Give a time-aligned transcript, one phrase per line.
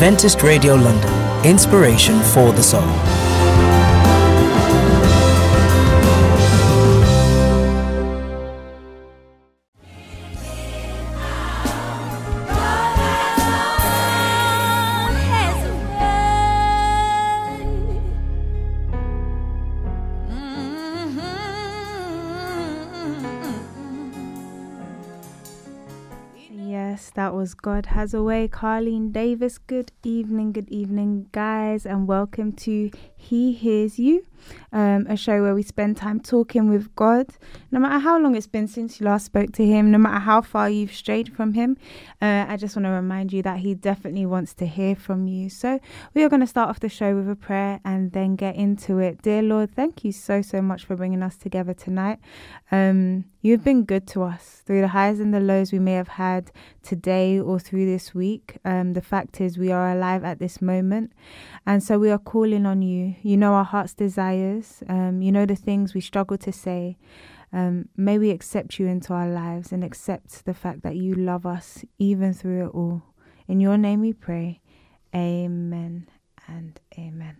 [0.00, 3.17] Adventist Radio London, inspiration for the soul.
[27.38, 28.48] Was God Has a Way.
[28.48, 34.24] Carlene Davis, good evening, good evening, guys, and welcome to He Hears You,
[34.72, 37.26] um, a show where we spend time talking with God.
[37.70, 40.40] No matter how long it's been since you last spoke to Him, no matter how
[40.40, 41.76] far you've strayed from Him,
[42.22, 45.50] uh, I just want to remind you that He definitely wants to hear from you.
[45.50, 45.80] So,
[46.14, 48.98] we are going to start off the show with a prayer and then get into
[48.98, 49.20] it.
[49.20, 52.20] Dear Lord, thank you so, so much for bringing us together tonight.
[52.70, 56.08] Um, you've been good to us through the highs and the lows we may have
[56.08, 56.50] had
[56.82, 58.58] today or through this week.
[58.64, 61.12] Um, the fact is, we are alive at this moment.
[61.68, 63.14] And so we are calling on you.
[63.22, 66.96] You know our heart's desires, um, you know the things we struggle to say.
[67.52, 71.44] Um, may we accept you into our lives and accept the fact that you love
[71.44, 73.02] us even through it all.
[73.46, 74.62] In your name we pray.
[75.14, 76.08] Amen
[76.46, 77.36] and amen.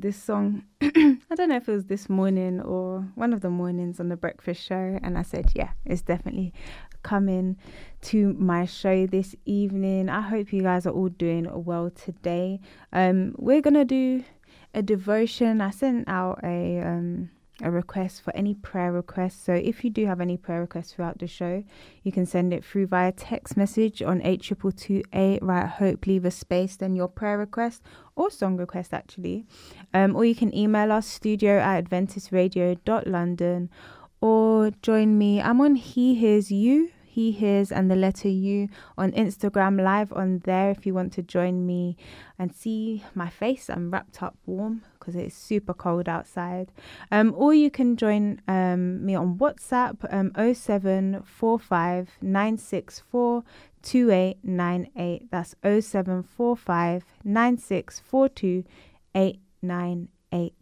[0.00, 0.64] This song.
[0.82, 4.16] I don't know if it was this morning or one of the mornings on the
[4.16, 6.52] breakfast show, and I said, yeah, it's definitely
[7.02, 7.56] coming
[8.02, 10.08] to my show this evening.
[10.08, 12.60] I hope you guys are all doing well today.
[12.92, 14.24] Um, we're gonna do
[14.74, 15.60] a devotion.
[15.60, 17.30] I sent out a um
[17.62, 19.42] a request for any prayer requests.
[19.42, 21.64] So if you do have any prayer requests throughout the show,
[22.02, 26.76] you can send it through via text message on 8228 right hope leave a space
[26.76, 27.82] then your prayer request
[28.16, 29.44] or song request actually.
[29.92, 33.70] Um, or you can email us studio at adventistradio.london
[34.20, 35.40] or join me.
[35.40, 36.90] I'm on He Hears You.
[37.04, 41.22] He Hears and the letter U on Instagram live on there if you want to
[41.22, 41.96] join me
[42.38, 43.68] and see my face.
[43.68, 46.70] I'm wrapped up warm because it's super cold outside.
[47.10, 53.42] Um, or you can join um, me on WhatsApp um, 0745 964
[53.82, 55.30] 2898.
[55.32, 58.64] That's 0745 9642
[59.62, 60.54] 898.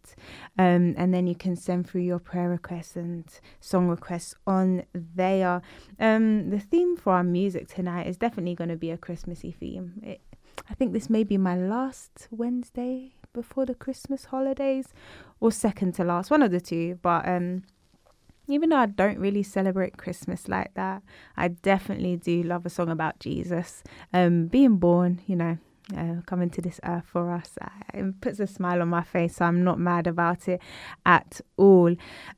[0.59, 3.25] Um, and then you can send through your prayer requests and
[3.61, 5.63] song requests on there.
[5.99, 10.01] Um, the theme for our music tonight is definitely going to be a Christmassy theme.
[10.03, 10.21] It,
[10.69, 14.89] I think this may be my last Wednesday before the Christmas holidays,
[15.39, 16.99] or second to last, one of the two.
[17.03, 17.63] But um,
[18.49, 21.03] even though I don't really celebrate Christmas like that,
[21.37, 25.59] I definitely do love a song about Jesus um, being born, you know,
[25.97, 27.57] uh, coming to this earth for us.
[27.61, 30.61] Uh, it puts a smile on my face, so I'm not mad about it
[31.07, 31.89] at all.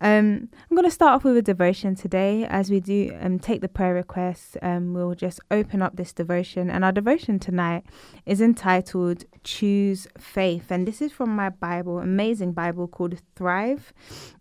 [0.00, 2.44] Um, I'm going to start off with a devotion today.
[2.44, 6.70] As we do um, take the prayer requests, um, we'll just open up this devotion.
[6.70, 7.84] And our devotion tonight
[8.26, 10.70] is entitled Choose Faith.
[10.70, 13.92] And this is from my Bible, amazing Bible called Thrive.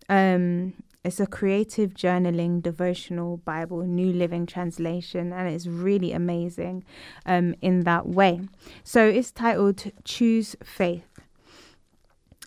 [0.08, 6.84] Um, it's a creative journaling devotional Bible, New Living Translation, and it's really amazing
[7.24, 8.40] um, in that way.
[8.84, 11.20] So it's titled Choose Faith.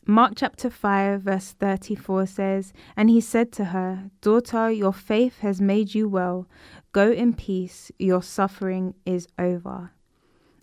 [0.06, 5.60] Mark chapter 5, verse 34 says, And he said to her, Daughter, your faith has
[5.60, 6.46] made you well.
[6.92, 9.92] Go in peace, your suffering is over.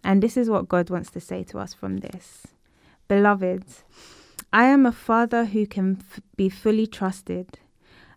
[0.05, 2.47] And this is what God wants to say to us from this.
[3.09, 3.65] Beloved,
[4.53, 7.59] I am a father who can f- be fully trusted.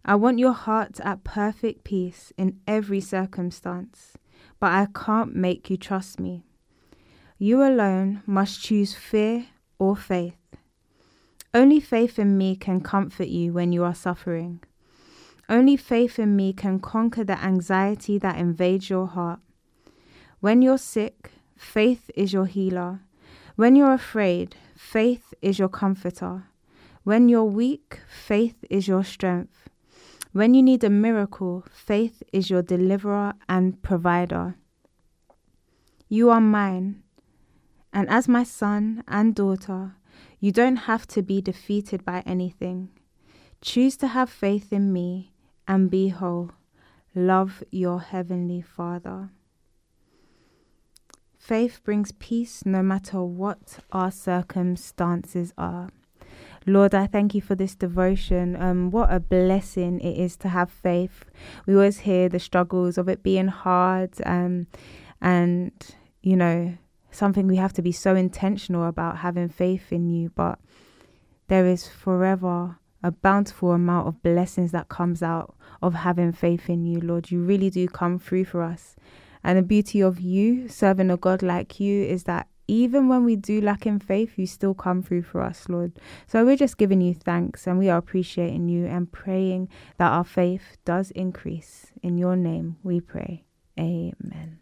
[0.05, 4.17] I want your heart at perfect peace in every circumstance,
[4.59, 6.43] but I can't make you trust me.
[7.37, 9.45] You alone must choose fear
[9.79, 10.35] or faith.
[11.53, 14.61] Only faith in me can comfort you when you are suffering.
[15.47, 19.39] Only faith in me can conquer the anxiety that invades your heart.
[20.41, 23.01] When you're sick, faith is your healer.
[23.55, 26.47] When you're afraid, faith is your comforter.
[27.03, 29.62] When you're weak, faith is your strength.
[30.33, 34.55] When you need a miracle, faith is your deliverer and provider.
[36.09, 37.03] You are mine,
[37.93, 39.95] and as my son and daughter,
[40.39, 42.89] you don't have to be defeated by anything.
[43.61, 45.33] Choose to have faith in me
[45.67, 46.49] and be whole.
[47.13, 49.29] Love your heavenly Father.
[51.37, 55.91] Faith brings peace no matter what our circumstances are.
[56.65, 58.55] Lord, I thank you for this devotion.
[58.61, 61.25] Um, what a blessing it is to have faith.
[61.65, 64.67] We always hear the struggles of it being hard, um,
[65.21, 65.71] and
[66.21, 66.77] you know,
[67.11, 70.31] something we have to be so intentional about having faith in you.
[70.35, 70.59] But
[71.47, 76.85] there is forever a bountiful amount of blessings that comes out of having faith in
[76.85, 77.29] you, Lord.
[77.29, 78.95] You really do come through for us.
[79.43, 83.35] And the beauty of you serving a God like you is that even when we
[83.35, 85.93] do lack in faith, you still come through for us, Lord.
[86.27, 90.23] So we're just giving you thanks and we are appreciating you and praying that our
[90.23, 91.87] faith does increase.
[92.01, 93.45] In your name we pray.
[93.79, 94.59] Amen.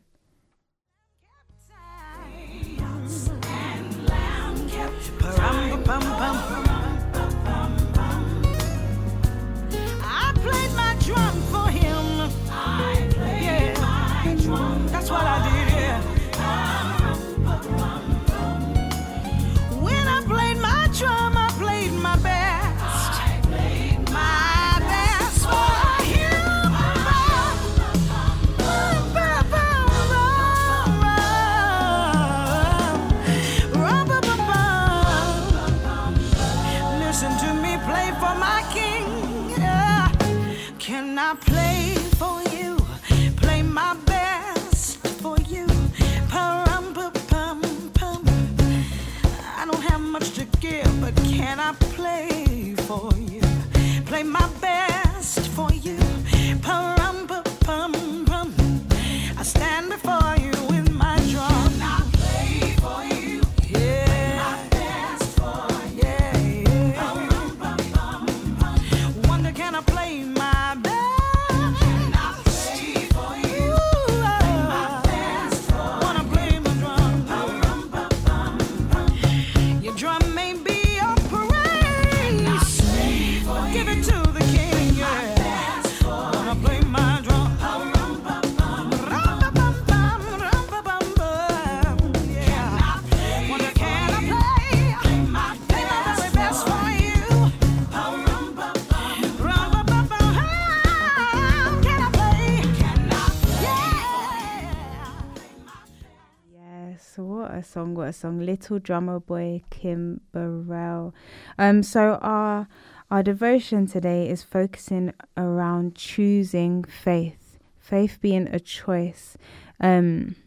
[107.11, 108.39] Yes, what a song, what a song.
[108.39, 111.13] Little drummer boy Kim Burrell.
[111.57, 112.69] Um so our
[113.09, 117.59] our devotion today is focusing around choosing faith.
[117.77, 119.35] Faith being a choice.
[119.81, 120.37] Um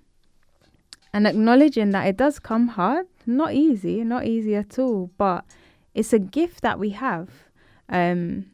[1.13, 5.45] and acknowledging that it does come hard, not easy, not easy at all, but
[5.93, 7.29] it's a gift that we have.
[7.91, 8.47] Um,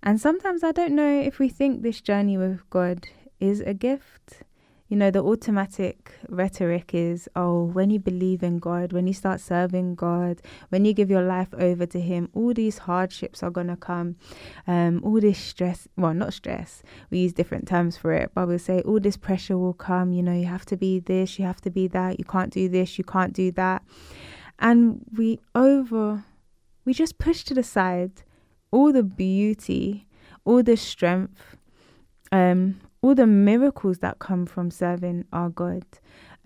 [0.00, 3.08] and sometimes I don't know if we think this journey with God
[3.40, 4.44] is a gift.
[4.92, 9.40] You know, the automatic rhetoric is oh, when you believe in God, when you start
[9.40, 13.68] serving God, when you give your life over to Him, all these hardships are going
[13.68, 14.16] to come.
[14.66, 18.58] Um, all this stress, well, not stress, we use different terms for it, but we'll
[18.58, 20.12] say all this pressure will come.
[20.12, 22.68] You know, you have to be this, you have to be that, you can't do
[22.68, 23.82] this, you can't do that.
[24.58, 26.22] And we over,
[26.84, 28.24] we just push to the side
[28.70, 30.06] all the beauty,
[30.44, 31.56] all the strength,
[32.30, 35.84] um, all the miracles that come from serving our God.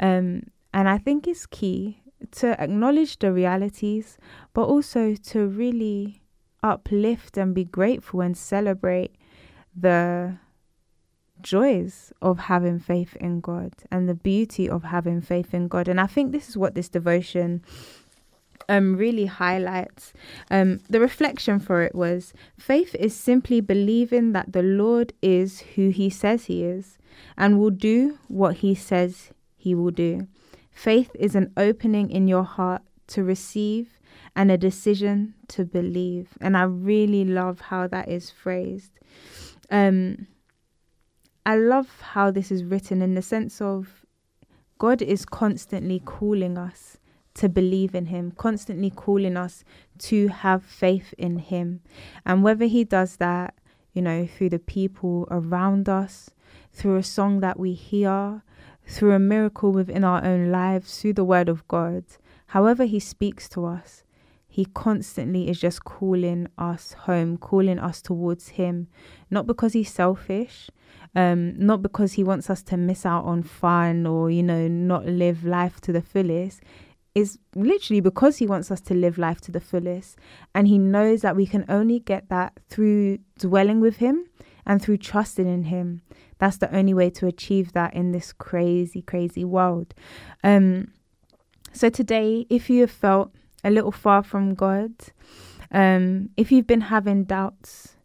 [0.00, 2.00] Um, and I think it's key
[2.32, 4.18] to acknowledge the realities,
[4.54, 6.22] but also to really
[6.62, 9.14] uplift and be grateful and celebrate
[9.74, 10.38] the
[11.42, 15.88] joys of having faith in God and the beauty of having faith in God.
[15.88, 17.62] And I think this is what this devotion
[18.68, 20.12] um, really highlights.
[20.50, 25.90] Um, the reflection for it was faith is simply believing that the Lord is who
[25.90, 26.98] he says he is
[27.36, 30.26] and will do what he says he will do.
[30.70, 33.98] Faith is an opening in your heart to receive
[34.34, 36.28] and a decision to believe.
[36.40, 38.92] And I really love how that is phrased.
[39.70, 40.26] Um,
[41.46, 44.04] I love how this is written in the sense of
[44.78, 46.98] God is constantly calling us
[47.36, 49.62] to believe in Him, constantly calling us
[49.98, 51.80] to have faith in Him.
[52.24, 53.54] And whether He does that,
[53.92, 56.30] you know, through the people around us,
[56.72, 58.42] through a song that we hear,
[58.86, 62.04] through a miracle within our own lives, through the Word of God,
[62.48, 64.02] however He speaks to us,
[64.48, 68.88] He constantly is just calling us home, calling us towards Him,
[69.30, 70.70] not because He's selfish.
[71.14, 75.06] Um, not because he wants us to miss out on fun or you know not
[75.06, 76.60] live life to the fullest
[77.16, 80.18] is literally because he wants us to live life to the fullest.
[80.54, 84.26] And he knows that we can only get that through dwelling with him
[84.66, 86.02] and through trusting in him.
[86.36, 89.94] That's the only way to achieve that in this crazy, crazy world.
[90.44, 90.92] Um,
[91.72, 93.32] so today, if you have felt
[93.64, 94.92] a little far from God,
[95.72, 97.96] um, if you've been having doubts,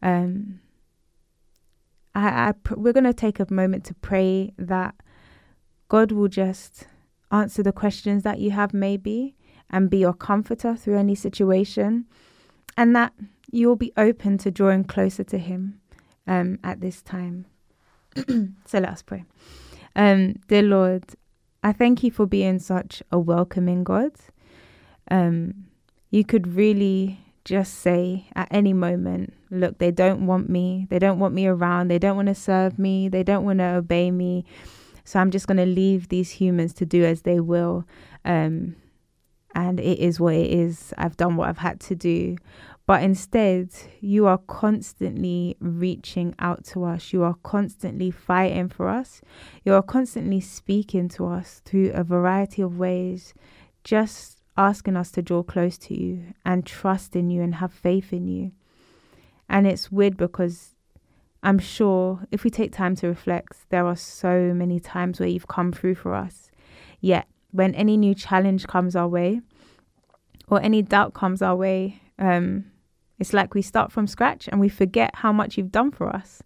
[0.00, 0.60] um,
[2.14, 4.94] I, I pr- we're going to take a moment to pray that
[5.88, 6.86] God will just
[7.30, 9.34] answer the questions that you have, maybe,
[9.70, 12.06] and be your comforter through any situation,
[12.76, 13.12] and that
[13.50, 15.80] you will be open to drawing closer to Him
[16.26, 17.46] um, at this time.
[18.16, 19.24] so let us pray.
[19.96, 21.04] Um, dear Lord,
[21.62, 24.12] I thank you for being such a welcoming God.
[25.10, 25.66] Um,
[26.10, 30.86] you could really just say at any moment, look, they don't want me.
[30.90, 31.88] They don't want me around.
[31.88, 33.08] They don't want to serve me.
[33.08, 34.44] They don't want to obey me.
[35.04, 37.84] So I'm just going to leave these humans to do as they will.
[38.24, 38.76] Um,
[39.54, 40.92] and it is what it is.
[40.98, 42.36] I've done what I've had to do.
[42.86, 43.70] But instead,
[44.00, 47.12] you are constantly reaching out to us.
[47.12, 49.22] You are constantly fighting for us.
[49.64, 53.32] You are constantly speaking to us through a variety of ways,
[53.84, 58.12] just asking us to draw close to you and trust in you and have faith
[58.12, 58.52] in you.
[59.48, 60.73] And it's weird because
[61.44, 65.46] I'm sure if we take time to reflect, there are so many times where you've
[65.46, 66.50] come through for us.
[67.00, 69.42] Yet, when any new challenge comes our way
[70.48, 72.64] or any doubt comes our way, um,
[73.18, 76.42] it's like we start from scratch and we forget how much you've done for us,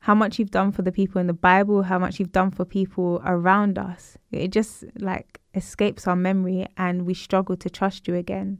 [0.00, 2.64] how much you've done for the people in the Bible, how much you've done for
[2.64, 4.18] people around us.
[4.32, 8.58] It just like escapes our memory and we struggle to trust you again.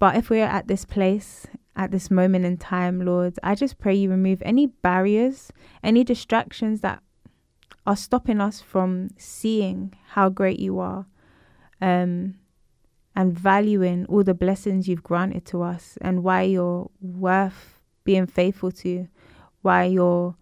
[0.00, 1.46] But if we're at this place
[1.78, 3.38] at this moment in time, Lord.
[3.42, 7.02] I just pray you remove any barriers, any distractions that
[7.86, 11.06] are stopping us from seeing how great you are
[11.80, 12.34] um,
[13.16, 18.72] and valuing all the blessings you've granted to us and why you're worth being faithful
[18.72, 19.06] to,
[19.62, 20.34] why you're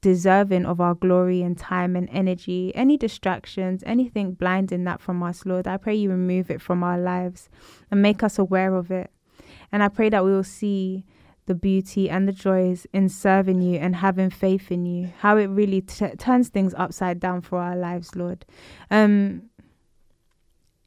[0.00, 2.74] deserving of our glory and time and energy.
[2.74, 6.98] Any distractions, anything blinding that from us, Lord, I pray you remove it from our
[6.98, 7.48] lives
[7.90, 9.10] and make us aware of it.
[9.76, 11.04] And I pray that we will see
[11.44, 15.48] the beauty and the joys in serving you and having faith in you, how it
[15.48, 18.46] really t- turns things upside down for our lives, Lord.
[18.90, 19.50] Um,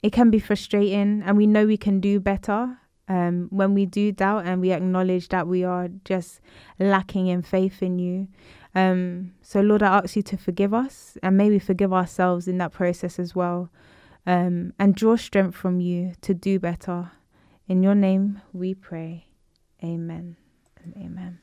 [0.01, 2.79] it can be frustrating, and we know we can do better.
[3.07, 6.41] Um, when we do doubt and we acknowledge that we are just
[6.79, 8.27] lacking in faith in you.
[8.73, 12.71] Um, so, Lord, I ask you to forgive us and maybe forgive ourselves in that
[12.71, 13.69] process as well
[14.25, 17.11] um, and draw strength from you to do better
[17.69, 19.27] in your name we pray.
[19.81, 20.35] Amen
[20.83, 21.39] and amen.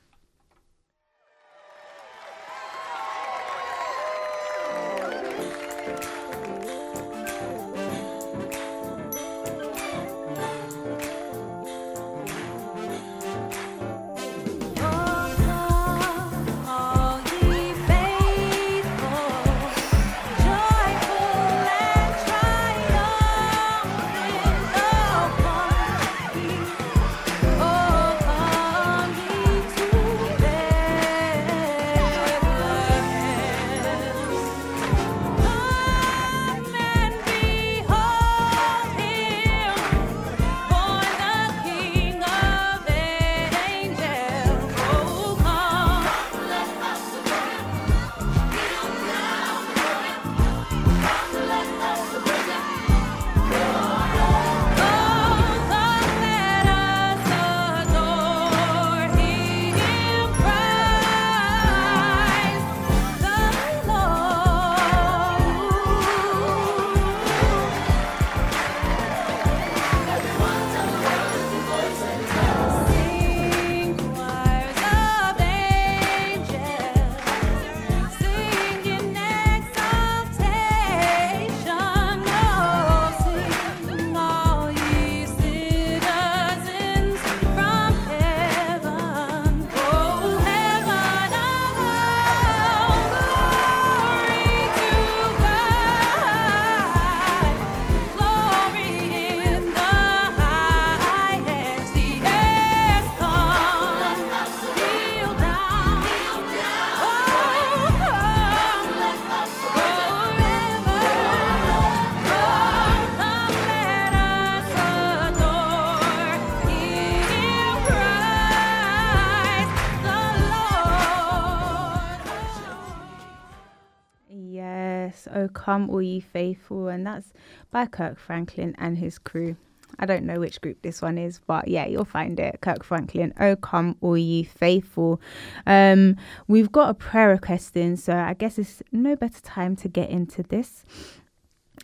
[125.76, 127.34] Come All Ye Faithful, and that's
[127.70, 129.56] by Kirk Franklin and his crew.
[129.98, 132.62] I don't know which group this one is, but yeah, you'll find it.
[132.62, 135.20] Kirk Franklin, Oh Come All Ye Faithful.
[135.66, 136.16] Um,
[136.48, 140.08] we've got a prayer request in, so I guess it's no better time to get
[140.08, 140.82] into this.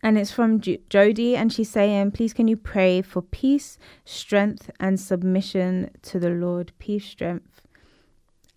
[0.02, 4.70] And it's from J- Jody, and she's saying, Please, can you pray for peace, strength,
[4.80, 6.72] and submission to the Lord?
[6.78, 7.60] Peace, strength,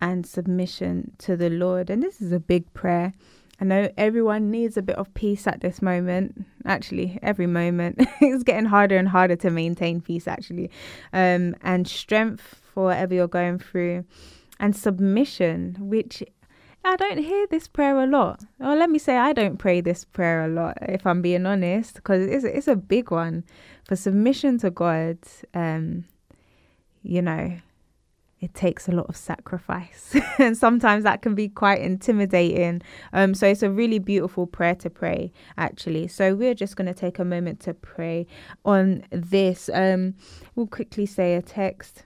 [0.00, 1.90] and submission to the Lord.
[1.90, 3.12] And this is a big prayer.
[3.60, 6.44] I know everyone needs a bit of peace at this moment.
[6.66, 10.70] Actually, every moment it's getting harder and harder to maintain peace, actually,
[11.12, 14.04] um, and strength for whatever you're going through,
[14.60, 16.22] and submission, which
[16.84, 18.44] I don't hear this prayer a lot.
[18.60, 21.94] Or let me say, I don't pray this prayer a lot, if I'm being honest,
[21.94, 23.44] because it's it's a big one
[23.84, 25.18] for submission to God.
[25.54, 26.04] Um,
[27.02, 27.56] you know,
[28.46, 30.14] it takes a lot of sacrifice.
[30.38, 32.80] And sometimes that can be quite intimidating.
[33.12, 36.06] Um so it's a really beautiful prayer to pray actually.
[36.06, 38.28] So we're just going to take a moment to pray
[38.64, 39.68] on this.
[39.74, 40.14] Um
[40.54, 42.04] we'll quickly say a text.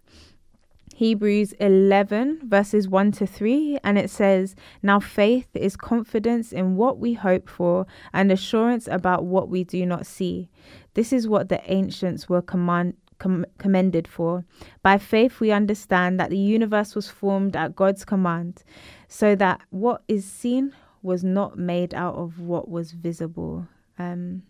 [0.94, 6.98] Hebrews 11, verses 1 to 3, and it says, Now faith is confidence in what
[6.98, 10.50] we hope for and assurance about what we do not see.
[10.92, 14.44] This is what the ancients were command, com- commended for.
[14.83, 18.64] By faith, we understand that the universe was formed at God's command,
[19.06, 23.68] so that what is seen was not made out of what was visible.
[23.98, 24.42] Um,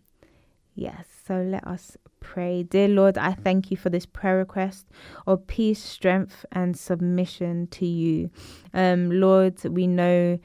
[0.74, 2.62] yes, so let us pray.
[2.62, 4.87] Dear Lord, I thank you for this prayer request
[5.26, 8.30] of peace, strength, and submission to you.
[8.72, 10.38] Um, Lord, we know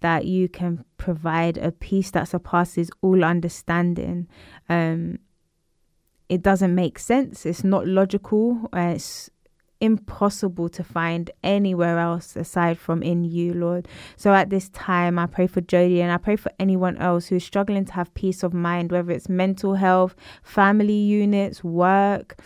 [0.00, 4.28] that you can provide a peace that surpasses all understanding.
[4.68, 5.18] Um,
[6.32, 7.44] it doesn't make sense.
[7.44, 8.66] It's not logical.
[8.72, 9.28] It's
[9.82, 13.86] impossible to find anywhere else aside from in you, Lord.
[14.16, 17.44] So at this time, I pray for Jody and I pray for anyone else who's
[17.44, 22.40] struggling to have peace of mind, whether it's mental health, family units, work,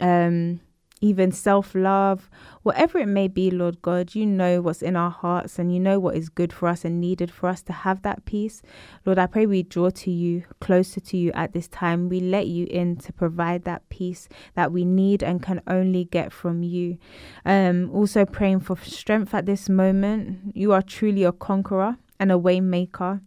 [0.00, 0.60] um,
[1.00, 2.28] even self love,
[2.62, 5.98] whatever it may be, Lord God, you know what's in our hearts and you know
[5.98, 8.62] what is good for us and needed for us to have that peace.
[9.06, 12.08] Lord, I pray we draw to you, closer to you at this time.
[12.08, 16.32] We let you in to provide that peace that we need and can only get
[16.32, 16.98] from you.
[17.44, 20.54] Um, also praying for strength at this moment.
[20.54, 23.20] You are truly a conqueror and a waymaker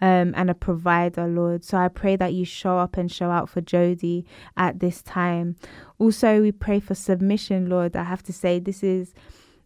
[0.00, 1.64] um, and a provider, Lord.
[1.64, 4.24] So I pray that you show up and show out for Jody
[4.56, 5.56] at this time.
[5.98, 7.96] Also, we pray for submission, Lord.
[7.96, 9.14] I have to say, this is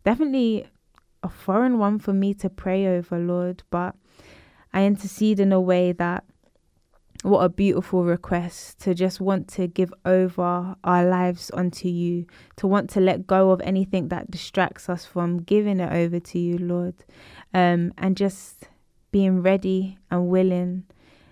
[0.05, 0.66] definitely
[1.23, 3.94] a foreign one for me to pray over, Lord, but
[4.73, 6.25] I intercede in a way that
[7.23, 12.66] what a beautiful request to just want to give over our lives unto you, to
[12.66, 16.59] want to let go of anything that distracts us from giving it over to you,
[16.59, 16.94] Lord,
[17.55, 18.68] um, and just
[19.14, 20.83] being ready and willing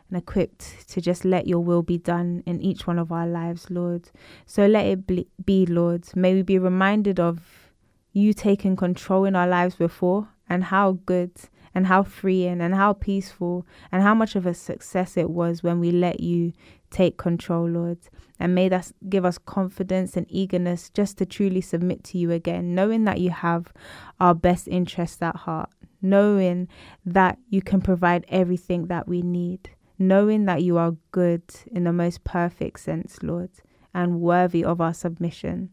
[0.09, 3.69] and equipped to just let your will be done in each one of our lives,
[3.71, 4.09] Lord.
[4.47, 6.05] So let it be, Lord.
[6.15, 7.73] May we be reminded of
[8.13, 11.33] you taking control in our lives before and how good
[11.75, 15.81] and how freeing and how peaceful and how much of a success it was when
[15.81, 16.53] we let you
[16.89, 17.99] take control, Lord.
[18.39, 22.77] And may that give us confidence and eagerness just to truly submit to you again,
[22.77, 23.73] knowing that you have
[24.21, 25.71] our best interests at heart
[26.03, 26.69] knowing
[27.07, 31.93] that you can provide everything that we need, knowing that you are good in the
[31.93, 33.51] most perfect sense, Lord,
[33.95, 35.71] and worthy of our submission.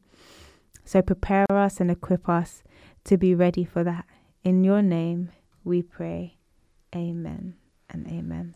[0.86, 2.64] So prepare us and equip us
[3.06, 4.06] to be ready for that.
[4.44, 5.32] In your name
[5.64, 6.38] we pray.
[6.96, 7.56] Amen
[7.90, 8.56] and amen.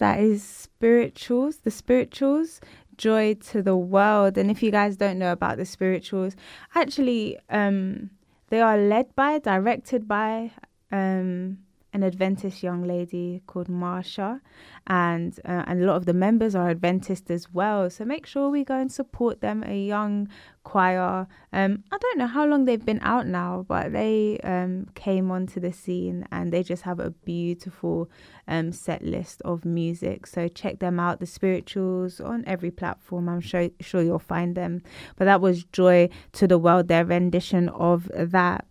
[0.00, 1.58] That is spirituals.
[1.58, 2.60] The spirituals
[2.96, 4.38] joy to the world.
[4.38, 6.36] And if you guys don't know about the spirituals,
[6.74, 8.08] actually, um,
[8.48, 10.52] they are led by, directed by
[10.90, 11.58] um,
[11.92, 14.40] an Adventist young lady called Marsha,
[14.86, 17.90] and uh, and a lot of the members are Adventist as well.
[17.90, 19.64] So make sure we go and support them.
[19.64, 20.28] A young
[20.62, 21.26] choir.
[21.52, 25.58] Um, I don't know how long they've been out now, but they um, came onto
[25.58, 28.10] the scene and they just have a beautiful
[28.46, 30.26] um, set list of music.
[30.26, 31.20] So check them out.
[31.20, 33.28] The spirituals on every platform.
[33.28, 34.82] I'm sure sure you'll find them.
[35.16, 36.88] But that was Joy to the World.
[36.88, 38.66] Their rendition of that.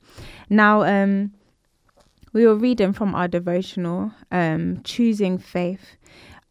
[0.50, 0.84] Now.
[0.84, 1.32] Um,
[2.34, 5.98] we were reading from our devotional, um, Choosing Faith.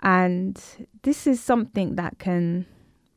[0.01, 0.63] And
[1.03, 2.67] this is something that can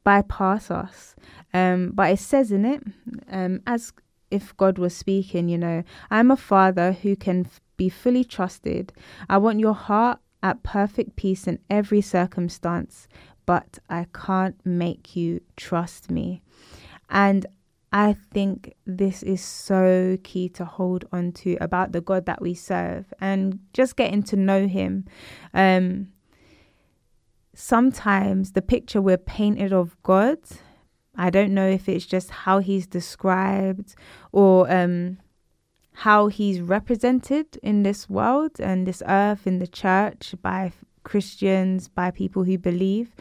[0.04, 1.16] bypass us.
[1.54, 2.84] Um, but it says in it,
[3.30, 3.94] um, as
[4.30, 8.94] if God was speaking, you know, I'm a father who can f- be fully trusted.
[9.30, 13.08] I want your heart at perfect peace in every circumstance,
[13.46, 16.42] but I can't make you trust me.
[17.10, 17.46] And
[17.92, 22.54] I think this is so key to hold on to about the God that we
[22.54, 25.06] serve and just getting to know Him.
[25.54, 26.08] Um,
[27.54, 30.40] sometimes the picture we're painted of God,
[31.16, 33.96] I don't know if it's just how He's described
[34.32, 35.18] or um,
[35.92, 40.72] how He's represented in this world and this earth, in the church by
[41.04, 43.14] Christians, by people who believe.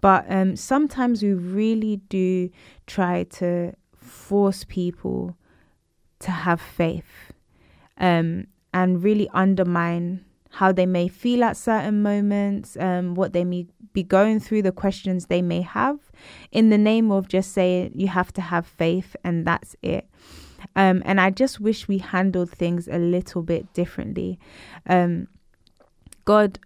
[0.00, 2.50] But um, sometimes we really do
[2.86, 3.74] try to
[4.12, 5.36] force people
[6.20, 7.32] to have faith
[7.98, 13.66] um, and really undermine how they may feel at certain moments, um, what they may
[13.92, 15.98] be going through, the questions they may have,
[16.50, 20.06] in the name of just saying you have to have faith and that's it.
[20.76, 24.38] Um, and I just wish we handled things a little bit differently.
[24.86, 25.28] Um,
[26.24, 26.58] God,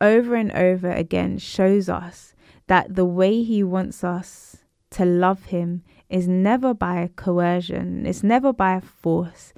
[0.00, 2.34] over and over again, shows us
[2.68, 4.58] that the way He wants us
[4.90, 9.52] to love Him is never by coercion, it's never by force.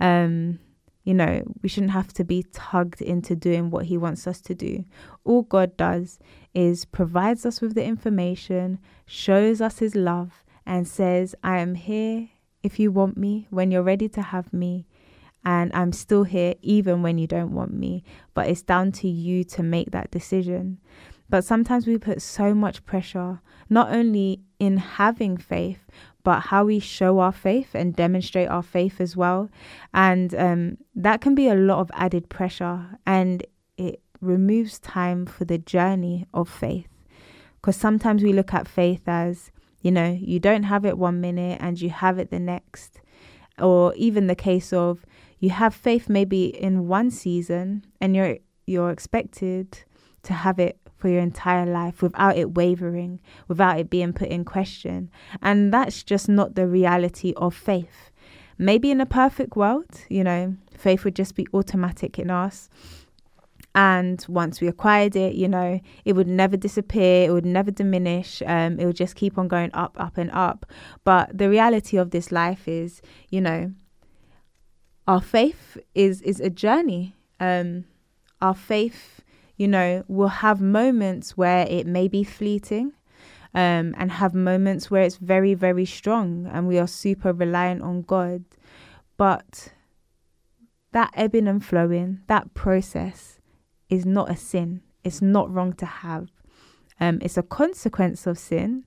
[0.00, 0.58] Um,
[1.04, 4.54] you know, we shouldn't have to be tugged into doing what He wants us to
[4.54, 4.84] do.
[5.24, 6.18] All God does
[6.52, 12.28] is provides us with the information, shows us His love, and says, I am here
[12.62, 14.86] if you want me, when you're ready to have me.
[15.44, 18.04] And I'm still here even when you don't want me.
[18.34, 20.78] But it's down to you to make that decision.
[21.30, 25.86] But sometimes we put so much pressure, not only in having faith,
[26.24, 29.50] but how we show our faith and demonstrate our faith as well.
[29.92, 33.44] And um, that can be a lot of added pressure and
[33.76, 36.88] it removes time for the journey of faith.
[37.56, 39.50] Because sometimes we look at faith as,
[39.82, 43.00] you know, you don't have it one minute and you have it the next.
[43.58, 45.04] Or even the case of
[45.40, 49.84] you have faith maybe in one season and you're you're expected
[50.22, 54.44] to have it for your entire life without it wavering, without it being put in
[54.44, 55.10] question.
[55.40, 58.10] And that's just not the reality of faith.
[58.58, 62.68] Maybe in a perfect world, you know, faith would just be automatic in us.
[63.74, 68.42] And once we acquired it, you know, it would never disappear, it would never diminish,
[68.44, 70.66] um, it would just keep on going up, up, and up.
[71.04, 73.72] But the reality of this life is, you know,
[75.06, 77.14] our faith is is a journey.
[77.38, 77.84] Um,
[78.40, 79.17] our faith
[79.58, 82.92] you know, we'll have moments where it may be fleeting
[83.52, 88.02] um, and have moments where it's very, very strong and we are super reliant on
[88.02, 88.44] God.
[89.16, 89.72] But
[90.92, 93.40] that ebbing and flowing, that process
[93.90, 94.82] is not a sin.
[95.02, 96.28] It's not wrong to have.
[97.00, 98.84] Um, it's a consequence of sin.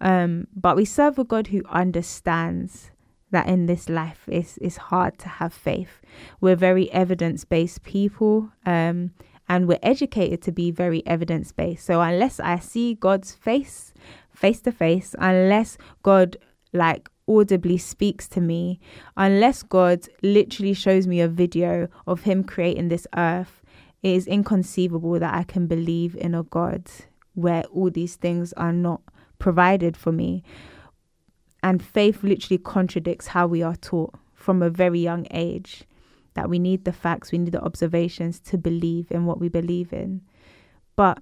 [0.00, 2.90] Um, but we serve a God who understands
[3.32, 6.00] that in this life it's, it's hard to have faith.
[6.40, 8.50] We're very evidence based people.
[8.64, 9.10] Um,
[9.50, 11.84] and we're educated to be very evidence based.
[11.84, 13.92] So unless I see God's face
[14.32, 16.36] face to face, unless God
[16.72, 18.78] like audibly speaks to me,
[19.16, 23.60] unless God literally shows me a video of Him creating this earth,
[24.04, 26.88] it is inconceivable that I can believe in a God
[27.34, 29.02] where all these things are not
[29.40, 30.44] provided for me.
[31.60, 35.82] And faith literally contradicts how we are taught from a very young age
[36.34, 39.92] that we need the facts, we need the observations to believe in what we believe
[39.92, 40.22] in.
[40.96, 41.18] But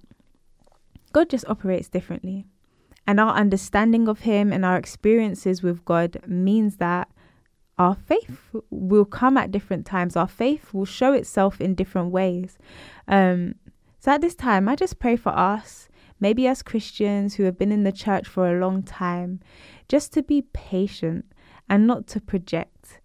[1.11, 2.45] God just operates differently.
[3.07, 7.09] And our understanding of Him and our experiences with God means that
[7.79, 10.15] our faith will come at different times.
[10.15, 12.57] Our faith will show itself in different ways.
[13.07, 13.55] Um,
[13.99, 15.87] so at this time, I just pray for us,
[16.19, 19.39] maybe as Christians who have been in the church for a long time,
[19.87, 21.25] just to be patient
[21.69, 22.99] and not to project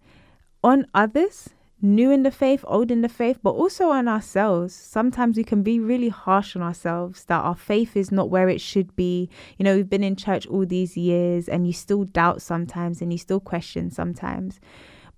[0.63, 1.49] on others
[1.81, 4.73] new in the faith, old in the faith, but also on ourselves.
[4.73, 8.61] Sometimes we can be really harsh on ourselves that our faith is not where it
[8.61, 9.29] should be.
[9.57, 13.11] You know, we've been in church all these years and you still doubt sometimes and
[13.11, 14.59] you still question sometimes.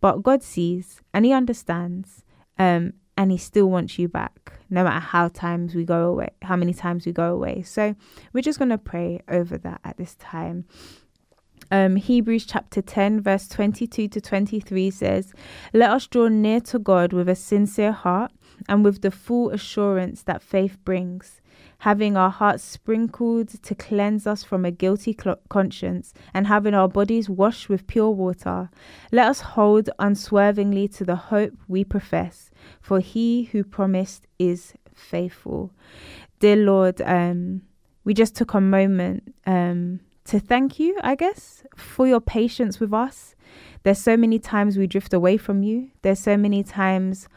[0.02, 2.24] But God sees and He understands.
[2.60, 6.56] Um, and he still wants you back no matter how times we go away how
[6.56, 7.96] many times we go away so
[8.32, 10.66] we're just going to pray over that at this time
[11.72, 15.34] um, Hebrews chapter 10, verse 22 to 23 says,
[15.74, 18.32] Let us draw near to God with a sincere heart
[18.68, 21.42] and with the full assurance that faith brings,
[21.80, 26.88] having our hearts sprinkled to cleanse us from a guilty cl- conscience, and having our
[26.88, 28.70] bodies washed with pure water.
[29.12, 32.50] Let us hold unswervingly to the hope we profess,
[32.82, 35.72] for he who promised is faithful.
[36.40, 37.62] Dear Lord, um,
[38.04, 39.36] we just took a moment.
[39.46, 43.36] Um, to thank you, I guess, for your patience with us.
[43.84, 45.92] There's so many times we drift away from you.
[46.02, 47.28] There's so many times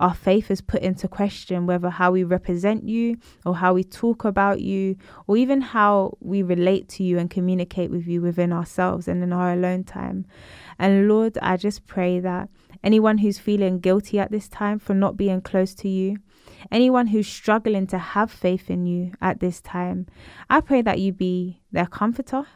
[0.00, 4.24] our faith is put into question, whether how we represent you or how we talk
[4.24, 9.06] about you, or even how we relate to you and communicate with you within ourselves
[9.06, 10.24] and in our alone time.
[10.78, 12.48] And Lord, I just pray that
[12.82, 16.16] anyone who's feeling guilty at this time for not being close to you,
[16.70, 20.06] anyone who's struggling to have faith in you at this time,
[20.48, 22.46] I pray that you be their comforter.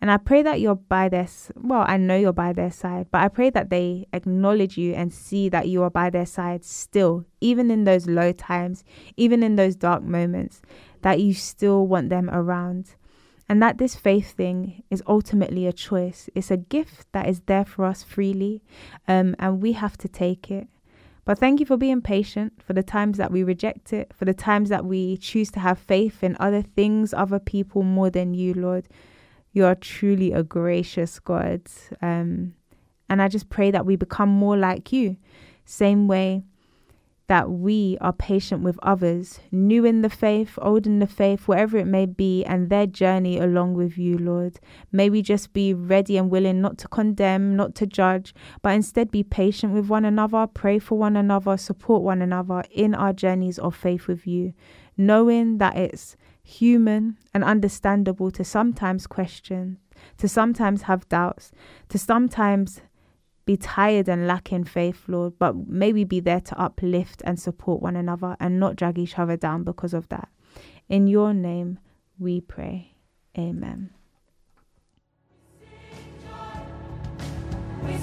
[0.00, 3.22] And I pray that you're by their, well, I know you're by their side, but
[3.22, 7.24] I pray that they acknowledge you and see that you are by their side still,
[7.40, 8.84] even in those low times,
[9.16, 10.60] even in those dark moments,
[11.00, 12.96] that you still want them around.
[13.48, 16.28] And that this faith thing is ultimately a choice.
[16.34, 18.62] It's a gift that is there for us freely,
[19.08, 20.68] um, and we have to take it.
[21.24, 24.34] But thank you for being patient, for the times that we reject it, for the
[24.34, 28.52] times that we choose to have faith in other things, other people more than you,
[28.52, 28.86] Lord.
[29.52, 31.62] You are truly a gracious God.
[32.02, 32.54] Um,
[33.08, 35.16] and I just pray that we become more like you.
[35.64, 36.44] Same way
[37.26, 41.78] that we are patient with others, new in the faith, old in the faith, wherever
[41.78, 44.60] it may be, and their journey along with you, Lord.
[44.92, 49.10] May we just be ready and willing not to condemn, not to judge, but instead
[49.10, 53.58] be patient with one another, pray for one another, support one another in our journeys
[53.58, 54.52] of faith with you,
[54.96, 59.78] knowing that it's human and understandable to sometimes question,
[60.18, 61.52] to sometimes have doubts,
[61.88, 62.82] to sometimes
[63.44, 67.96] be tired and lacking faith, Lord, but maybe be there to uplift and support one
[67.96, 70.28] another and not drag each other down because of that.
[70.88, 71.78] In your name
[72.18, 72.94] we pray.
[73.36, 73.90] Amen.
[77.82, 77.98] We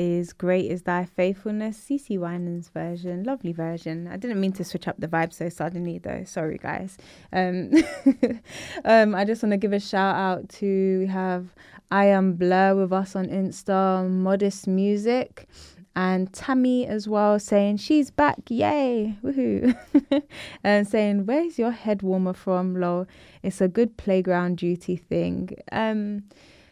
[0.00, 0.70] is great.
[0.70, 1.78] Is thy faithfulness?
[1.78, 4.08] CeCe Winans version, lovely version.
[4.08, 6.24] I didn't mean to switch up the vibe so suddenly, though.
[6.24, 6.96] Sorry, guys.
[7.32, 7.72] Um,
[8.84, 11.54] um, I just want to give a shout out to we have
[11.90, 15.48] I am Blur with us on Insta, Modest Music,
[15.96, 19.76] and Tammy as well saying she's back, yay, woohoo,
[20.64, 23.06] and saying where's your head warmer from, lol.
[23.42, 25.50] It's a good playground duty thing.
[25.72, 26.24] Um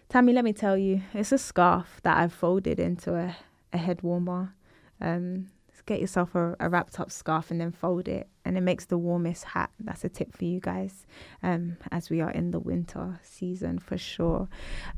[0.09, 3.37] Tammy, let me tell you, it's a scarf that I've folded into a,
[3.73, 4.55] a head warmer.
[5.01, 5.51] Um,
[5.89, 8.99] get yourself a, a, wrapped up scarf and then fold it, and it makes the
[8.99, 9.71] warmest hat.
[9.81, 11.07] That's a tip for you guys,
[11.43, 14.49] um, as we are in the winter season for sure.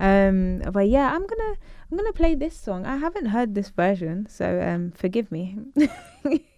[0.01, 1.55] Um, but yeah, I'm gonna
[1.91, 2.85] I'm gonna play this song.
[2.87, 5.57] I haven't heard this version, so um, forgive me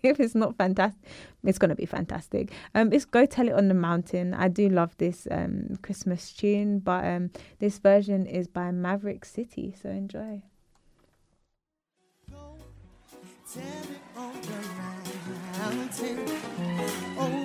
[0.03, 1.03] if it's not fantastic.
[1.45, 2.53] It's gonna be fantastic.
[2.75, 6.79] Um, it's "Go Tell It on the Mountain." I do love this um Christmas tune,
[6.79, 9.75] but um, this version is by Maverick City.
[9.81, 10.43] So enjoy.
[13.53, 14.59] Tell it on the
[15.59, 16.21] mountain,
[17.19, 17.42] over oh,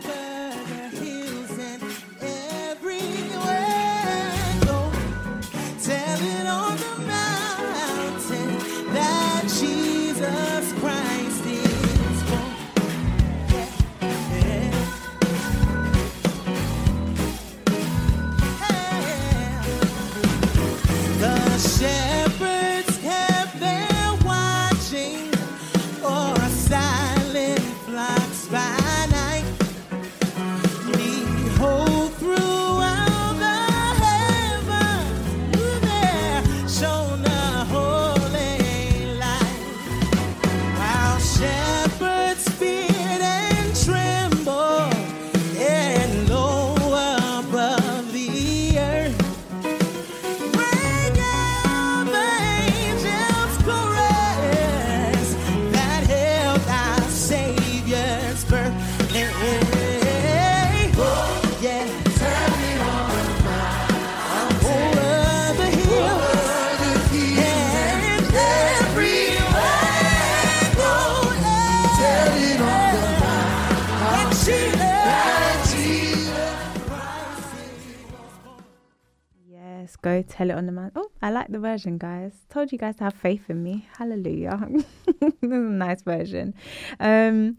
[80.28, 80.91] tell it on the man.
[80.95, 82.34] Oh, I like the version, guys.
[82.49, 83.88] Told you guys to have faith in me.
[83.97, 84.59] Hallelujah.
[85.19, 86.53] this is a nice version.
[86.99, 87.57] Um,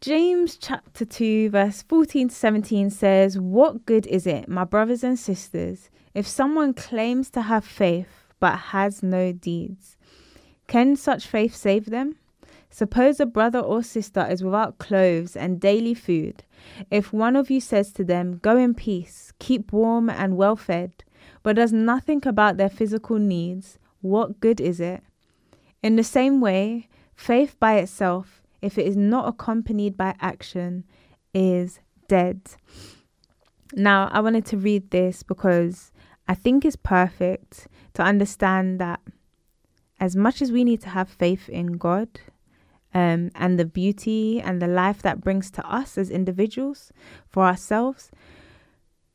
[0.00, 5.18] James chapter 2, verse 14 to 17 says, What good is it, my brothers and
[5.18, 9.96] sisters, if someone claims to have faith but has no deeds?
[10.66, 12.16] Can such faith save them?
[12.74, 16.42] Suppose a brother or sister is without clothes and daily food.
[16.90, 21.03] If one of you says to them, Go in peace, keep warm and well fed,
[21.44, 25.02] but does nothing about their physical needs, what good is it?
[25.82, 30.84] In the same way, faith by itself, if it is not accompanied by action,
[31.34, 32.40] is dead.
[33.74, 35.92] Now, I wanted to read this because
[36.26, 39.00] I think it's perfect to understand that
[40.00, 42.08] as much as we need to have faith in God
[42.94, 46.90] um, and the beauty and the life that brings to us as individuals
[47.28, 48.10] for ourselves,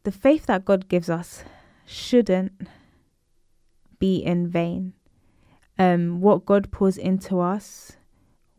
[0.03, 1.43] the faith that God gives us
[1.89, 2.53] shouldn't
[3.97, 4.93] be in vain.
[5.77, 7.93] Um, what God pours into us,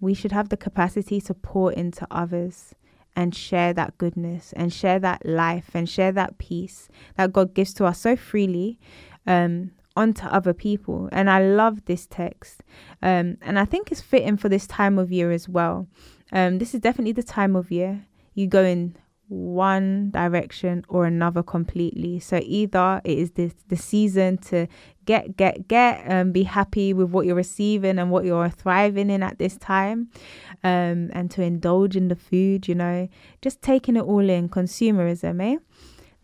[0.01, 2.75] we should have the capacity to pour into others
[3.15, 7.73] and share that goodness and share that life and share that peace that God gives
[7.75, 8.81] to us so freely
[9.27, 11.09] um, onto other people.
[11.13, 12.63] And I love this text.
[13.01, 15.87] Um, and I think it's fitting for this time of year as well.
[16.33, 18.97] Um, this is definitely the time of year you go in
[19.31, 22.19] one direction or another completely.
[22.19, 24.67] So either it is the the season to
[25.05, 29.23] get get get and be happy with what you're receiving and what you're thriving in
[29.23, 30.11] at this time,
[30.65, 32.67] um, and to indulge in the food.
[32.67, 33.09] You know,
[33.41, 35.59] just taking it all in, consumerism, eh?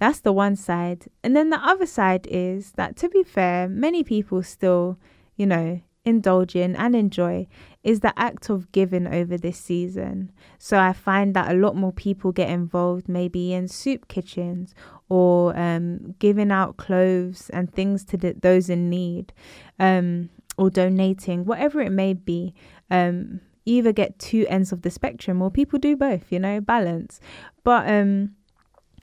[0.00, 4.02] That's the one side, and then the other side is that to be fair, many
[4.02, 4.98] people still,
[5.36, 7.46] you know, indulge in and enjoy
[7.87, 10.32] is the act of giving over this season.
[10.59, 14.74] So I find that a lot more people get involved, maybe in soup kitchens
[15.09, 19.32] or um, giving out clothes and things to those in need,
[19.78, 22.55] um, or donating, whatever it may be.
[22.91, 26.32] Um, either get two ends of the spectrum, or people do both.
[26.32, 27.20] You know, balance.
[27.62, 28.34] But um,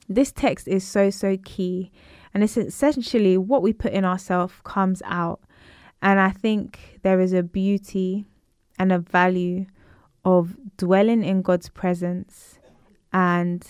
[0.09, 1.89] this text is so so key,
[2.33, 5.39] and it's essentially what we put in ourselves comes out
[6.01, 8.25] and I think there is a beauty
[8.83, 9.65] and a value
[10.23, 12.59] of dwelling in God's presence
[13.11, 13.65] and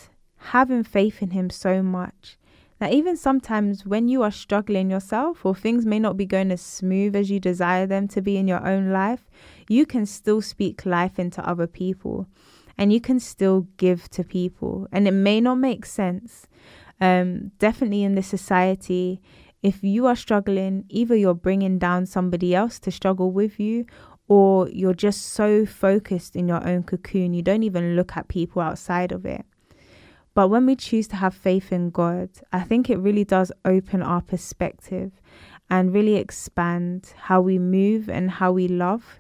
[0.54, 2.38] having faith in Him so much
[2.84, 6.60] That even sometimes when you are struggling yourself or things may not be going as
[6.62, 9.30] smooth as you desire them to be in your own life,
[9.70, 12.28] you can still speak life into other people
[12.78, 14.88] and you can still give to people.
[14.92, 16.48] And it may not make sense.
[17.00, 19.22] Um, definitely in this society,
[19.62, 23.86] if you are struggling, either you're bringing down somebody else to struggle with you,
[24.28, 28.62] or you're just so focused in your own cocoon, you don't even look at people
[28.62, 29.46] outside of it.
[30.34, 34.02] But when we choose to have faith in God, I think it really does open
[34.02, 35.12] our perspective
[35.70, 39.20] and really expand how we move and how we love,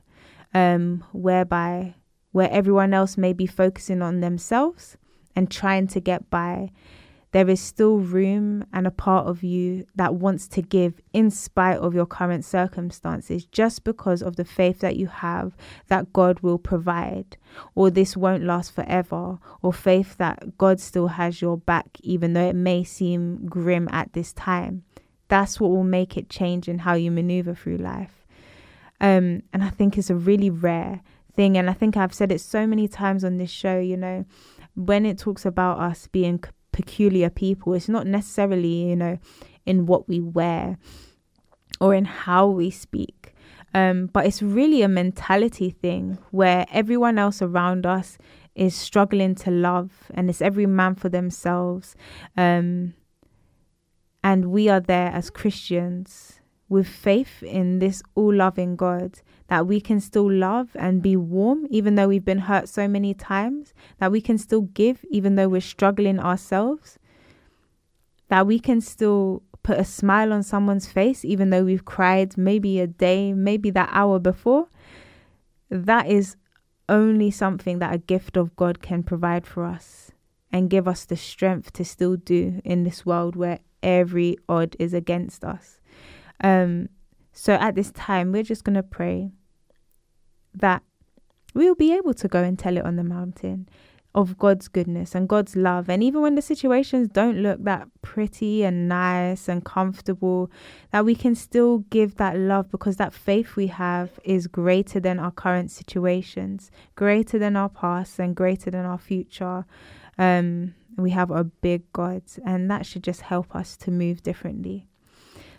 [0.53, 1.95] um, whereby
[2.31, 4.97] where everyone else may be focusing on themselves
[5.35, 6.71] and trying to get by,
[7.33, 11.79] there is still room and a part of you that wants to give in spite
[11.79, 15.57] of your current circumstances, just because of the faith that you have
[15.87, 17.35] that God will provide,
[17.73, 22.47] or this won't last forever, or faith that God still has your back, even though
[22.47, 24.83] it may seem grim at this time.
[25.27, 28.25] That's what will make it change in how you maneuver through life.
[29.01, 31.01] Um, and I think it's a really rare
[31.35, 31.57] thing.
[31.57, 34.25] And I think I've said it so many times on this show, you know,
[34.75, 37.73] when it talks about us being peculiar people.
[37.73, 39.17] It's not necessarily, you know,
[39.65, 40.77] in what we wear
[41.79, 43.33] or in how we speak.
[43.73, 48.17] Um, but it's really a mentality thing where everyone else around us
[48.55, 51.95] is struggling to love and it's every man for themselves.
[52.37, 52.93] Um,
[54.23, 56.39] and we are there as Christians
[56.73, 61.67] with faith in this all loving God that we can still love and be warm
[61.69, 65.47] even though we've been hurt so many times, that we can still give even though
[65.47, 66.97] we're struggling ourselves,
[68.29, 72.79] that we can still put a smile on someone's face even though we've cried maybe
[72.79, 74.67] a day, maybe that hour before.
[75.69, 76.35] That is
[76.89, 80.11] only something that a gift of God can provide for us
[80.51, 84.95] and give us the strength to still do in this world where every odd is
[84.95, 85.79] against us.
[86.43, 86.89] Um,
[87.31, 89.31] so at this time, we're just going to pray
[90.53, 90.83] that
[91.53, 93.67] we'll be able to go and tell it on the mountain
[94.15, 95.89] of God's goodness and God's love.
[95.89, 100.51] And even when the situations don't look that pretty and nice and comfortable,
[100.91, 105.19] that we can still give that love because that faith we have is greater than
[105.19, 109.65] our current situations, greater than our past, and greater than our future.
[110.19, 114.87] Um, we have a big God, and that should just help us to move differently.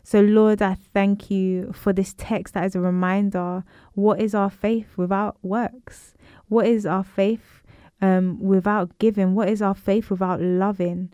[0.06, 4.50] So, Lord, I thank you for this text that is a reminder what is our
[4.50, 6.14] faith without works?
[6.48, 7.62] What is our faith
[8.02, 9.34] um, without giving?
[9.34, 11.10] What is our faith without loving?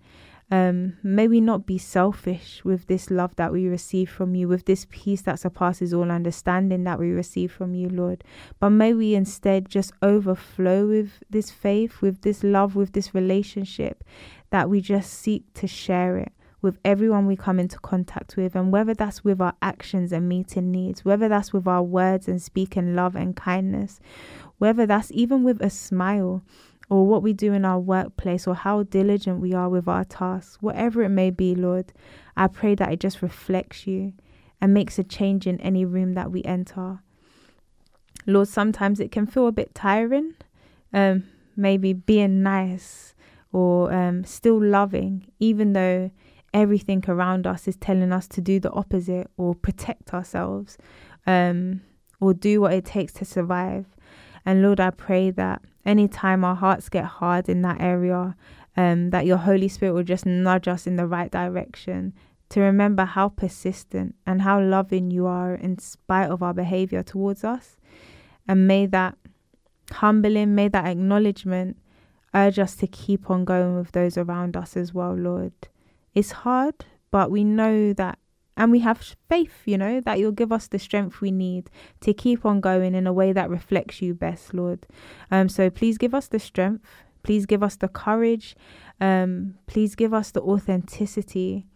[0.51, 4.64] Um, may we not be selfish with this love that we receive from you, with
[4.64, 8.24] this peace that surpasses all understanding that we receive from you, Lord.
[8.59, 14.03] But may we instead just overflow with this faith, with this love, with this relationship,
[14.51, 16.32] that we just seek to share it
[16.63, 20.71] with everyone we come into contact with, and whether that's with our actions and meeting
[20.71, 24.01] needs, whether that's with our words and speaking love and kindness,
[24.59, 26.43] whether that's even with a smile
[26.91, 30.59] or what we do in our workplace or how diligent we are with our tasks,
[30.61, 31.93] whatever it may be, Lord,
[32.37, 34.13] I pray that it just reflects you
[34.61, 36.99] and makes a change in any room that we enter.
[38.27, 40.35] Lord, sometimes it can feel a bit tiring,
[40.93, 41.25] um,
[41.57, 43.15] maybe being nice
[43.53, 46.11] or um, still loving, even though
[46.53, 50.76] everything around us is telling us to do the opposite or protect ourselves
[51.26, 51.80] um,
[52.20, 53.86] or do what it takes to survive.
[54.44, 58.36] And Lord, I pray that anytime our hearts get hard in that area,
[58.76, 62.14] um, that your Holy Spirit will just nudge us in the right direction
[62.51, 67.44] to remember how persistent and how loving you are in spite of our behavior towards
[67.44, 67.76] us.
[68.48, 69.16] And may that
[69.92, 71.78] humbling, may that acknowledgement
[72.34, 75.53] urge us to keep on going with those around us as well, Lord.
[76.15, 78.19] It's hard, but we know that
[78.57, 82.13] and we have faith, you know, that you'll give us the strength we need to
[82.13, 84.87] keep on going in a way that reflects you best, Lord.
[85.31, 86.85] Um, so please give us the strength.
[87.23, 88.55] Please give us the courage.
[89.01, 91.67] Um, please give us the authenticity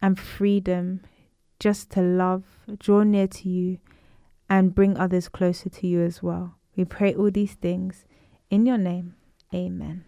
[0.00, 1.00] and freedom
[1.60, 2.44] just to love,
[2.78, 3.78] draw near to you,
[4.48, 6.56] and bring others closer to you as well.
[6.74, 8.06] We pray all these things
[8.48, 9.14] in your name.
[9.52, 10.04] Amen.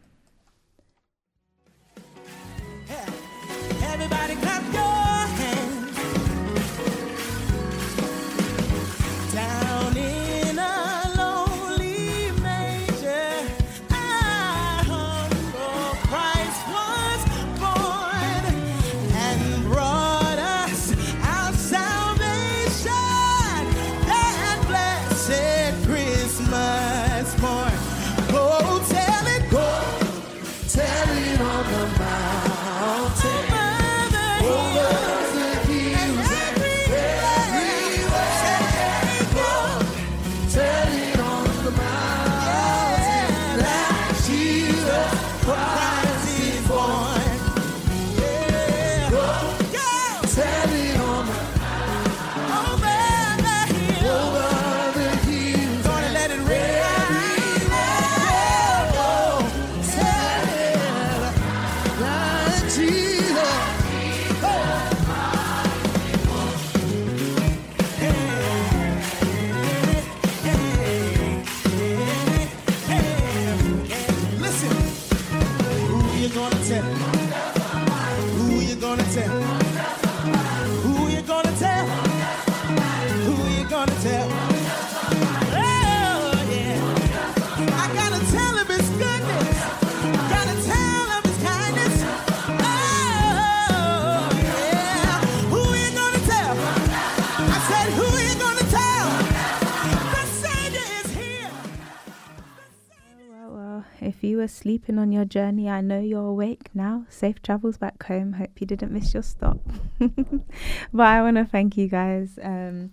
[104.00, 107.06] If you were sleeping on your journey, I know you're awake now.
[107.08, 108.34] Safe travels back home.
[108.34, 109.58] Hope you didn't miss your stop.
[109.98, 112.38] but I want to thank you guys.
[112.42, 112.90] Um,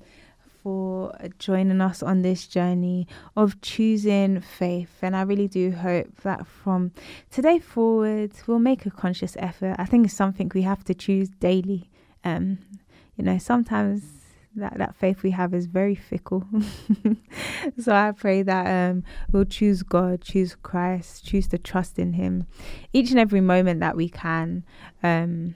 [0.64, 4.97] for joining us on this journey of choosing faith.
[5.01, 6.93] And I really do hope that from
[7.30, 9.76] today forward, we'll make a conscious effort.
[9.78, 11.89] I think it's something we have to choose daily.
[12.24, 12.60] Um,
[13.18, 14.04] you know, sometimes
[14.56, 16.45] that, that faith we have is very fickle.
[17.80, 22.45] so I pray that um, we'll choose God, choose Christ, choose to trust in Him
[22.91, 24.64] each and every moment that we can
[25.01, 25.56] um,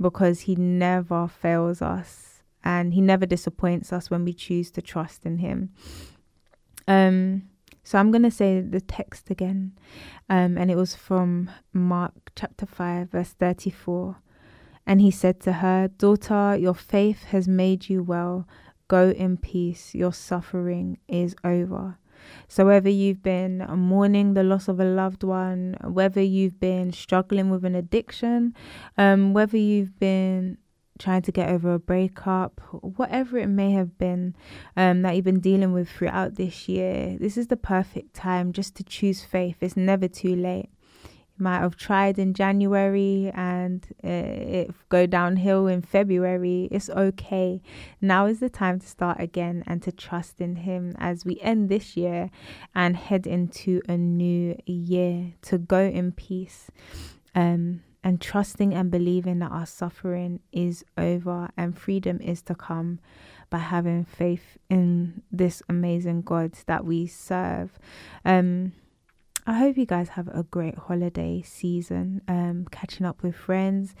[0.00, 2.30] because He never fails us
[2.62, 5.70] and he never disappoints us when we choose to trust in him.
[6.86, 7.42] Um,
[7.82, 9.72] so I'm going to say the text again,
[10.28, 14.16] um, and it was from Mark chapter 5, verse 34.
[14.90, 18.48] And he said to her, Daughter, your faith has made you well.
[18.88, 19.94] Go in peace.
[19.94, 21.96] Your suffering is over.
[22.48, 27.50] So, whether you've been mourning the loss of a loved one, whether you've been struggling
[27.50, 28.52] with an addiction,
[28.98, 30.58] um, whether you've been
[30.98, 34.34] trying to get over a breakup, whatever it may have been
[34.76, 38.74] um, that you've been dealing with throughout this year, this is the perfect time just
[38.74, 39.58] to choose faith.
[39.60, 40.68] It's never too late.
[41.40, 46.68] Might have tried in January and uh, it go downhill in February.
[46.70, 47.62] It's okay.
[48.00, 51.70] Now is the time to start again and to trust in Him as we end
[51.70, 52.30] this year
[52.74, 56.70] and head into a new year to go in peace.
[57.34, 62.98] Um, and trusting and believing that our suffering is over and freedom is to come
[63.50, 67.78] by having faith in this amazing God that we serve.
[68.24, 68.72] Um,
[69.46, 73.94] I hope you guys have a great holiday season, um, catching up with friends,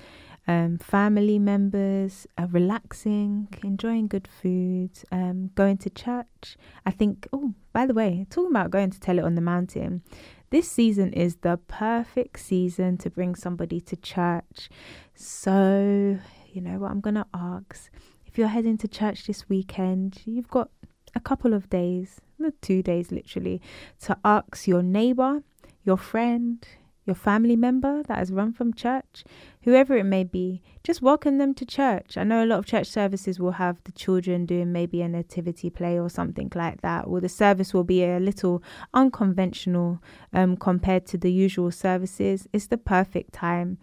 [0.46, 6.56] um, family members, uh, relaxing, enjoying good food, um, going to church.
[6.84, 10.02] I think, oh, by the way, talking about going to Tell It on the Mountain,
[10.50, 14.68] this season is the perfect season to bring somebody to church.
[15.14, 16.18] So,
[16.52, 17.90] you know what I'm going to ask?
[18.26, 20.70] If you're heading to church this weekend, you've got
[21.14, 22.20] a couple of days,
[22.62, 23.60] two days literally,
[24.00, 25.42] to ask your neighbor,
[25.84, 26.66] your friend,
[27.06, 29.24] your family member that has run from church,
[29.62, 32.16] whoever it may be, just welcome them to church.
[32.16, 35.70] I know a lot of church services will have the children doing maybe a nativity
[35.70, 38.62] play or something like that, or the service will be a little
[38.94, 42.46] unconventional um, compared to the usual services.
[42.52, 43.78] It's the perfect time.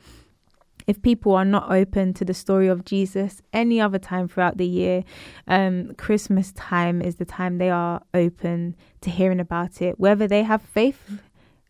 [0.88, 4.65] If people are not open to the story of Jesus any other time throughout the
[4.65, 5.03] year,
[5.47, 9.99] um, Christmas time is the time they are open to hearing about it.
[9.99, 11.19] Whether they have faith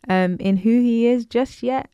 [0.07, 1.89] um, in who he is just yet.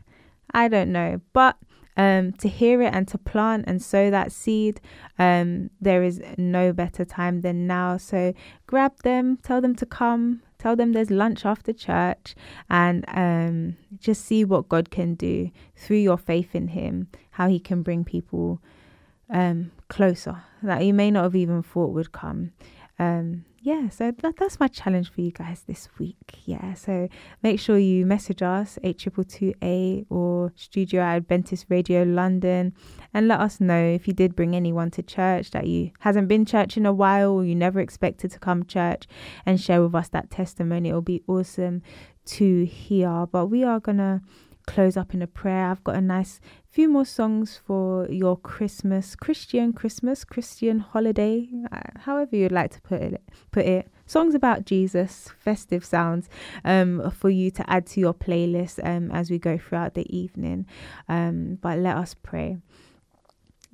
[0.54, 1.22] I don't know.
[1.32, 1.58] But
[1.98, 4.82] um, to hear it and to plant and sow that seed,
[5.20, 7.98] um, there is no better time than now.
[7.98, 8.34] So
[8.68, 12.36] grab them, tell them to come, tell them there's lunch after church,
[12.70, 17.60] and um, just see what God can do through your faith in Him, how He
[17.60, 18.62] can bring people
[19.30, 22.54] um, closer that you may not have even thought would come.
[23.00, 26.18] Um, yeah, so that, that's my challenge for you guys this week.
[26.44, 27.08] Yeah, so
[27.42, 32.74] make sure you message us, 8222A or studio Adventist Radio London,
[33.14, 36.46] and let us know if you did bring anyone to church that you hasn't been
[36.46, 39.08] church in a while or you never expected to come church
[39.46, 40.90] and share with us that testimony.
[40.90, 41.82] It'll be awesome
[42.26, 43.28] to hear.
[43.32, 44.22] But we are going to
[44.66, 45.70] close up in a prayer.
[45.70, 46.40] I've got a nice
[46.70, 52.82] few more songs for your Christmas, Christian Christmas, Christian holiday, uh, however you'd like to
[52.82, 53.22] put it.
[53.52, 53.90] Put it.
[54.06, 56.30] Songs about Jesus, festive sounds,
[56.66, 60.66] um, for you to add to your playlist um, as we go throughout the evening.
[61.08, 62.58] Um, but let us pray.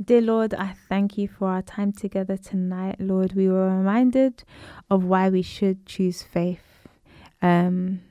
[0.03, 2.97] Dear Lord, I thank you for our time together tonight.
[2.99, 4.43] Lord, we were reminded
[4.89, 6.87] of why we should choose faith.
[7.41, 8.01] Um,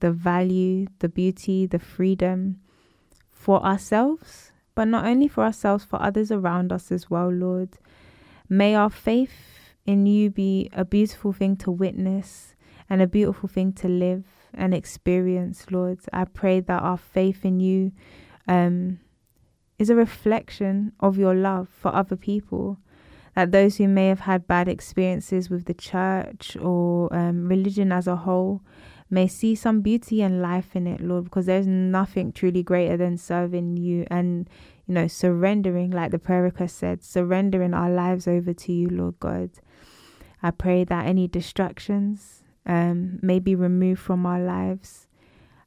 [0.00, 2.60] the value, the beauty, the freedom
[3.30, 7.78] for ourselves, but not only for ourselves, for others around us as well, Lord.
[8.48, 12.54] May our faith in you be a beautiful thing to witness
[12.90, 14.24] and a beautiful thing to live
[14.54, 15.98] and experience, Lord.
[16.12, 17.92] I pray that our faith in you
[18.46, 19.00] um,
[19.78, 22.78] is a reflection of your love for other people.
[23.34, 28.06] That those who may have had bad experiences with the church or um, religion as
[28.06, 28.62] a whole
[29.10, 33.16] may see some beauty and life in it, Lord, because there's nothing truly greater than
[33.16, 34.48] serving you and,
[34.86, 39.18] you know, surrendering, like the prayer request said, surrendering our lives over to you, Lord
[39.20, 39.50] God.
[40.42, 45.08] I pray that any distractions um, may be removed from our lives.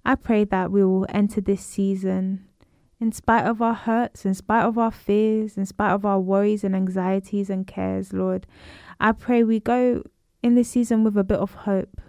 [0.05, 2.47] I pray that we will enter this season
[2.99, 6.63] in spite of our hurts, in spite of our fears, in spite of our worries
[6.63, 8.45] and anxieties and cares, Lord.
[8.99, 10.03] I pray we go
[10.43, 11.99] in this season with a bit of hope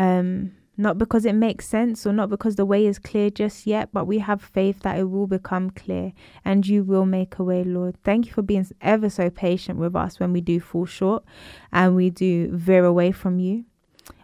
[0.00, 3.90] um, not because it makes sense or not because the way is clear just yet,
[3.92, 7.62] but we have faith that it will become clear and you will make a way,
[7.64, 8.02] Lord.
[8.02, 11.22] Thank you for being ever so patient with us when we do fall short
[11.70, 13.66] and we do veer away from you.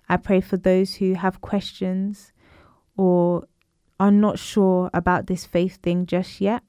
[0.08, 2.32] I pray for those who have questions
[2.96, 3.46] or
[4.00, 6.62] are not sure about this faith thing just yet.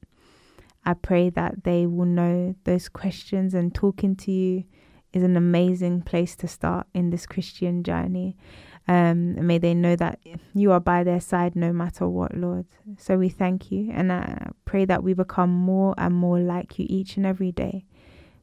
[0.84, 4.66] I pray that they will know those questions and talking to you
[5.14, 8.36] is an amazing place to start in this Christian journey.
[8.88, 10.20] Um, may they know that
[10.54, 12.66] you are by their side no matter what, Lord.
[12.98, 16.86] So we thank you and I pray that we become more and more like you
[16.90, 17.86] each and every day.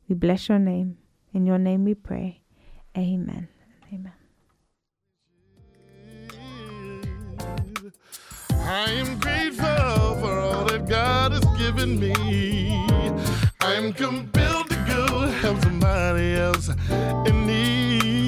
[0.09, 0.99] We bless your name.
[1.33, 2.43] In your name we pray.
[2.97, 3.49] Amen.
[3.93, 4.13] Amen.
[8.51, 12.87] I am grateful for all that God has given me.
[13.61, 16.69] I'm compelled to go help somebody else
[17.27, 18.24] in need.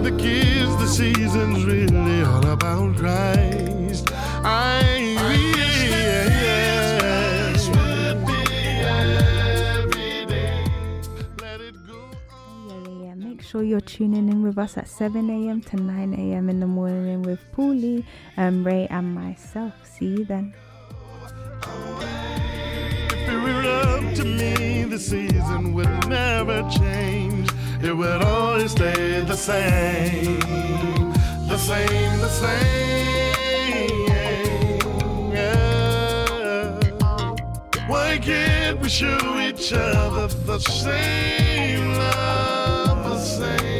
[0.00, 4.08] Telling the kids the season's really all about Christ.
[4.42, 4.80] I
[5.56, 8.32] yes, would be
[9.92, 10.64] every day.
[11.42, 12.70] Let it go on.
[12.70, 13.14] Yeah, yeah, yeah.
[13.14, 15.60] Make sure you're tuning in with us at 7 a.m.
[15.62, 16.48] to 9 a.m.
[16.48, 18.02] in the morning with Paulie,
[18.38, 19.74] um, Ray, and myself.
[19.84, 20.54] See you then.
[23.10, 27.19] If it were up to me, the season would never change.
[27.82, 30.38] It would always stay the same.
[31.48, 34.06] The same, the same.
[35.32, 36.78] Yeah.
[37.88, 43.04] Why can't we show each other the same love?
[43.08, 43.79] The same,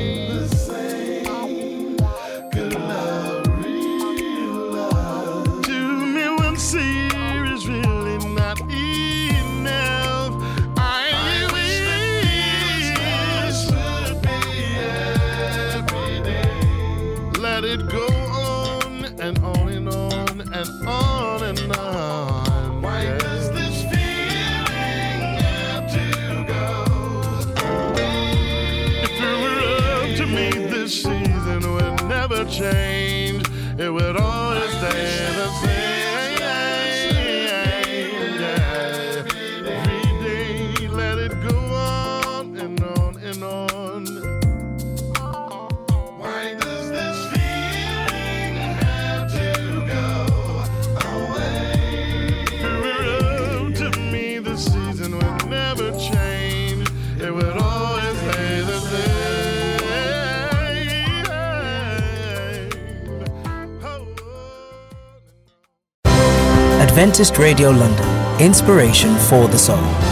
[32.60, 32.99] change.
[67.00, 68.06] Adventist Radio London.
[68.42, 70.09] Inspiration for the soul.